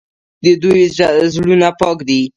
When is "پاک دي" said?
1.79-2.21